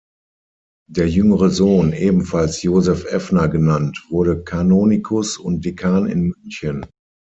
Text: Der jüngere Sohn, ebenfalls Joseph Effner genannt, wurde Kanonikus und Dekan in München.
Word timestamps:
Der 0.89 1.07
jüngere 1.07 1.51
Sohn, 1.51 1.93
ebenfalls 1.93 2.63
Joseph 2.63 3.05
Effner 3.05 3.47
genannt, 3.49 4.03
wurde 4.09 4.43
Kanonikus 4.43 5.37
und 5.37 5.63
Dekan 5.63 6.07
in 6.07 6.29
München. 6.41 6.87